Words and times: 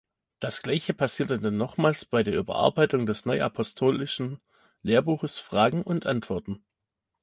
Das 0.39 0.63
Gleiche 0.63 0.95
passierte 0.95 1.37
dann 1.37 1.57
nochmals 1.57 2.05
bei 2.05 2.23
der 2.23 2.33
Überarbeitung 2.35 3.05
des 3.05 3.27
neuapostolischen 3.27 4.41
Lehrbuches 4.81 5.37
„Fragen 5.37 5.83
und 5.83 6.07
Antworten“. 6.07 6.65